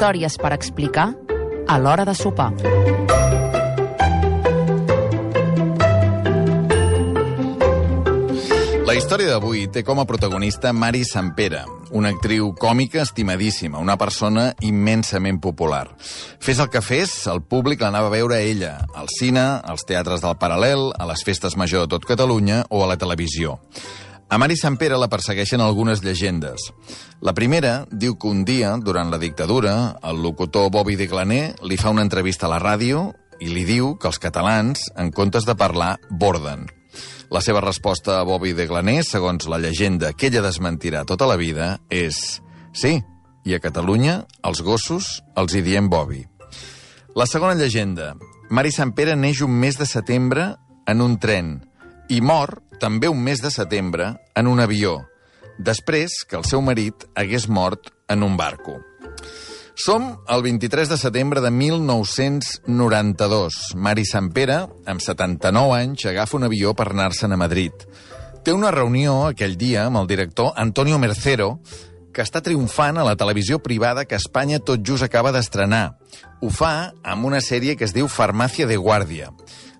[0.00, 1.10] històries per explicar
[1.68, 2.54] a l'hora de sopar.
[8.88, 14.54] La història d'avui té com a protagonista Mari Sampere, una actriu còmica estimadíssima, una persona
[14.64, 15.84] immensament popular.
[16.40, 20.24] Fes el que fes, el públic l'anava a veure a ella, al cine, als teatres
[20.24, 23.60] del Paral·lel, a les festes major de tot Catalunya o a la televisió.
[24.30, 26.68] A Mari Sampere la persegueixen algunes llegendes.
[27.18, 31.74] La primera diu que un dia, durant la dictadura, el locutor Bobby de Glaner li
[31.76, 33.08] fa una entrevista a la ràdio
[33.42, 36.68] i li diu que els catalans, en comptes de parlar, borden.
[37.34, 41.34] La seva resposta a Bobby de Glaner, segons la llegenda que ella desmentirà tota la
[41.34, 42.38] vida, és
[42.70, 43.00] sí,
[43.42, 46.22] i a Catalunya els gossos els hi diem Bobby.
[47.18, 48.14] La segona llegenda.
[48.46, 50.52] Mari Sampere neix un mes de setembre
[50.86, 51.56] en un tren
[52.06, 55.02] i mor també un mes de setembre en un avió,
[55.58, 58.80] després que el seu marit hagués mort en un barco.
[59.80, 63.54] Som el 23 de setembre de 1992.
[63.76, 67.72] Mari Sampere, amb 79 anys, agafa un avió per anar-se'n a Madrid.
[68.44, 71.60] Té una reunió aquell dia amb el director Antonio Mercero,
[72.12, 75.96] que està triomfant a la televisió privada que Espanya tot just acaba d'estrenar.
[76.42, 79.30] Ho fa amb una sèrie que es diu Farmàcia de Guàrdia.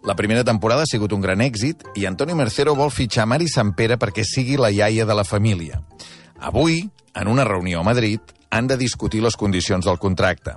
[0.02, 3.98] La primera temporada ha sigut un gran èxit i Antonio Mercero vol fitxar Mari Sampere
[4.00, 5.82] perquè sigui la iaia de la família.
[6.40, 10.54] Avui, en una reunió a Madrid, han de discutir les condicions del contracte.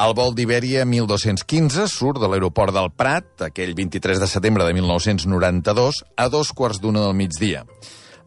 [0.00, 6.04] El vol d'Ibèria 1215 surt de l'aeroport del Prat, aquell 23 de setembre de 1992,
[6.16, 7.64] a dos quarts d'una del migdia.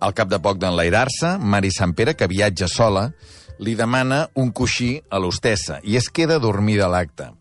[0.04, 3.08] Al cap de poc d'enlairar-se, Mari Sampere, que viatja sola,
[3.64, 7.32] li demana un coixí a l'hostessa i es queda a l'acte.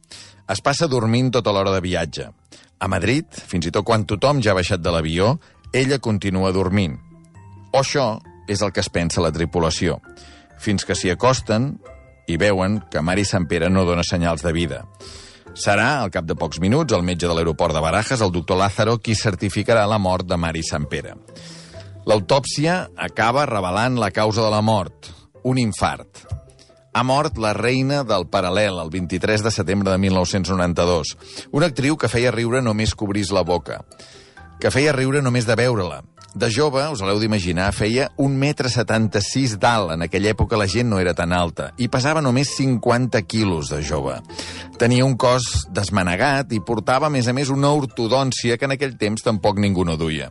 [0.49, 2.31] Es passa dormint tota l'hora de viatge.
[2.83, 5.37] A Madrid, fins i tot quan tothom ja ha baixat de l'avió,
[5.73, 6.99] ella continua dormint.
[7.73, 8.19] O això
[8.51, 10.01] és el que es pensa la tripulació
[10.63, 11.73] fins que s'hi acosten
[12.31, 14.83] i veuen que Mari Sampere no dona senyals de vida.
[15.59, 18.97] Serà, al cap de pocs minuts, el metge de l'aeroport de Barajas, el doctor Lázaro,
[19.03, 21.17] qui certificarà la mort de Mari Sampere.
[22.09, 25.11] L'autòpsia acaba revelant la causa de la mort,
[25.45, 26.25] un infart.
[26.93, 31.17] Ha mort la reina del Paral·lel el 23 de setembre de 1992,
[31.51, 33.79] una actriu que feia riure només cobrís la boca,
[34.61, 36.03] que feia riure només de veure-la,
[36.35, 39.93] de jove, us l'heu d'imaginar, feia un metre 76 d'alt.
[39.97, 41.71] En aquella època la gent no era tan alta.
[41.77, 44.19] I pesava només 50 quilos de jove.
[44.81, 48.97] Tenia un cos desmanegat i portava, a més a més, una ortodòncia que en aquell
[49.01, 50.31] temps tampoc ningú no duia.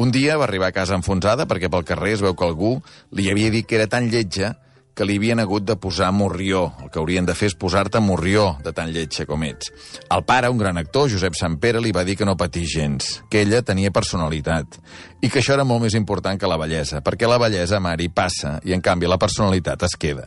[0.00, 2.78] Un dia va arribar a casa enfonsada perquè pel carrer es veu que algú
[3.12, 4.54] li havia dit que era tan lletja
[4.98, 6.72] que li havien hagut de posar morrió.
[6.82, 9.70] El que haurien de fer és posar-te morrió de tan lletja com ets.
[10.10, 13.44] El pare, un gran actor, Josep Sampere, li va dir que no patís gens, que
[13.44, 14.80] ella tenia personalitat
[15.22, 18.56] i que això era molt més important que la bellesa, perquè la bellesa, Mari, passa
[18.66, 20.26] i, en canvi, la personalitat es queda.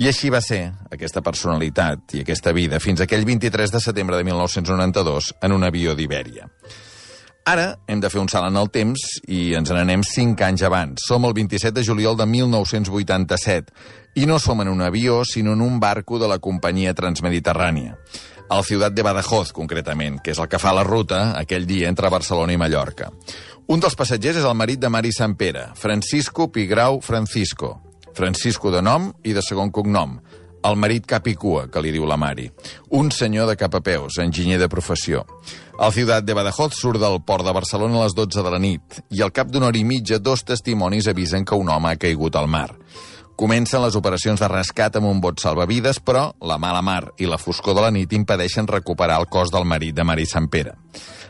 [0.00, 0.62] I així va ser,
[0.94, 5.96] aquesta personalitat i aquesta vida, fins aquell 23 de setembre de 1992 en un avió
[5.98, 6.48] d'Ibèria.
[7.48, 11.00] Ara hem de fer un salt en el temps i ens n'anem 5 anys abans.
[11.08, 13.72] Som el 27 de juliol de 1987
[14.20, 17.94] i no som en un avió, sinó en un barco de la companyia transmediterrània.
[18.52, 22.12] Al Ciutat de Badajoz, concretament, que és el que fa la ruta aquell dia entre
[22.12, 23.08] Barcelona i Mallorca.
[23.72, 27.78] Un dels passatgers és el marit de Mari Sampere, Francisco Pigrau Francisco.
[28.12, 30.18] Francisco de nom i de segon cognom
[30.62, 32.48] el marit Capicua, que li diu la Mari.
[32.98, 35.24] Un senyor de capapeus, enginyer de professió.
[35.78, 38.98] El Ciutat de Badajoz surt del port de Barcelona a les 12 de la nit
[39.14, 42.36] i al cap d'una hora i mitja dos testimonis avisen que un home ha caigut
[42.36, 42.72] al mar.
[43.38, 47.38] Comencen les operacions de rescat amb un bot salvavides, però la mala mar i la
[47.38, 50.74] foscor de la nit impedeixen recuperar el cos del marit de Mari Sampere.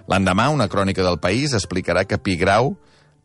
[0.09, 2.79] L'endemà, una crònica del país explicarà que Pigrau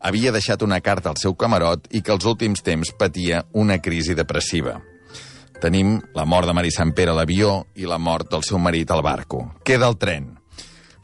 [0.03, 4.19] havia deixat una carta al seu camarot i que els últims temps patia una crisi
[4.19, 4.81] depressiva.
[5.63, 8.99] Tenim la mort de Mari Sampere a l'avió i la mort del seu marit al
[8.99, 9.45] barco.
[9.63, 10.25] Queda el tren.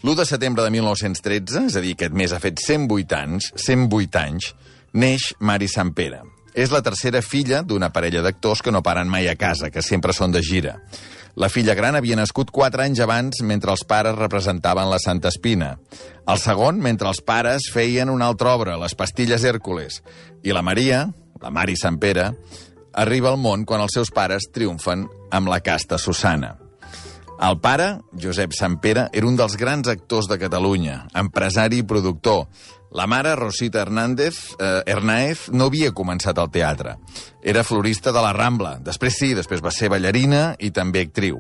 [0.04, 4.20] L'1 de setembre de 1913, és a dir, aquest mes ha fet 108 anys, 108
[4.20, 4.50] anys,
[4.92, 6.20] neix Mari Sampere.
[6.52, 10.12] És la tercera filla d'una parella d'actors que no paren mai a casa, que sempre
[10.12, 10.76] són de gira.
[11.40, 15.78] La filla gran havia nascut 4 anys abans mentre els pares representaven la Santa Espina.
[16.28, 20.02] El segon, mentre els pares feien una altra obra, Les pastilles Hèrcules.
[20.44, 21.06] I la Maria,
[21.40, 22.34] la Mari Sampere,
[23.00, 26.58] arriba al món quan els seus pares triomfen amb la casta Susana.
[27.40, 32.50] El pare, Josep Sampere, era un dels grans actors de Catalunya, empresari i productor.
[32.92, 36.98] La mare, Rosita Hernández, eh, Hernáez, no havia començat al teatre.
[37.42, 38.80] Era florista de la Rambla.
[38.84, 41.40] Després sí, després va ser ballarina i també actriu.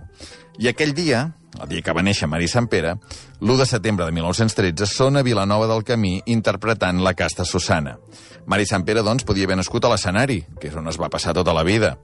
[0.59, 1.25] I aquell dia,
[1.57, 2.95] el dia que va néixer Mari Sampere,
[3.41, 7.97] l'1 de setembre de 1913, són a Vilanova del Camí interpretant la casta Susana.
[8.45, 11.55] Mari Sampere, doncs, podia haver nascut a l'escenari, que és on es va passar tota
[11.55, 11.95] la vida.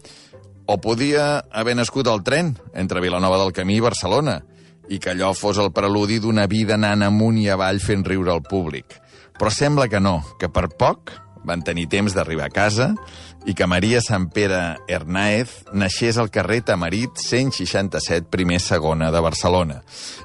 [0.65, 4.39] O podia haver nascut al tren entre Vilanova del Camí i Barcelona
[4.89, 8.44] i que allò fos el preludi d'una vida anant amunt i avall fent riure al
[8.45, 8.97] públic.
[9.38, 11.13] Però sembla que no, que per poc
[11.45, 12.94] van tenir temps d'arribar a casa
[13.45, 19.81] i que Maria Sant Pere Hernáez naixés al carrer Tamarit 167 primer segona de Barcelona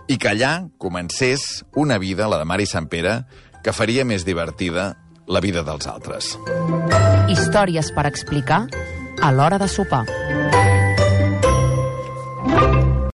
[0.09, 3.21] i que allà comencés una vida, la de Mari Sant Pere,
[3.65, 4.95] que faria més divertida
[5.31, 6.35] la vida dels altres.
[7.31, 8.65] Històries per explicar
[9.21, 10.07] a l'hora de sopar.